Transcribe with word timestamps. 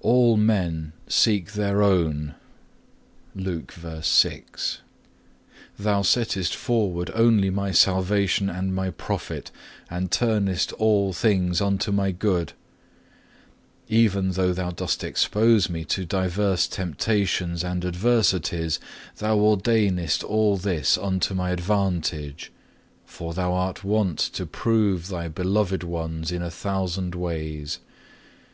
2. 0.00 0.08
_All 0.08 0.38
men 0.38 0.94
seek 1.06 1.52
their 1.52 1.82
own;_(1) 1.82 2.32
Thou 5.78 6.00
settest 6.00 6.54
forward 6.56 7.10
only 7.12 7.50
my 7.50 7.70
salvation 7.70 8.48
and 8.48 8.74
my 8.74 8.88
profit, 8.90 9.50
and 9.90 10.10
turnest 10.10 10.72
all 10.78 11.12
things 11.12 11.60
unto 11.60 11.92
my 11.92 12.10
good. 12.10 12.54
Even 13.86 14.30
though 14.30 14.54
Thou 14.54 14.70
dost 14.70 15.04
expose 15.04 15.68
me 15.68 15.84
to 15.84 16.06
divers 16.06 16.66
temptations 16.66 17.62
and 17.62 17.84
adversities, 17.84 18.80
Thou 19.18 19.36
ordainest 19.36 20.24
all 20.24 20.56
this 20.56 20.96
unto 20.96 21.34
my 21.34 21.50
advantage, 21.50 22.50
for 23.04 23.34
Thou 23.34 23.52
are 23.52 23.74
wont 23.84 24.16
to 24.18 24.46
prove 24.46 25.08
Thy 25.08 25.28
beloved 25.28 25.82
ones 25.82 26.32
in 26.32 26.40
a 26.40 26.50
thousand 26.50 27.14
ways. 27.14 27.80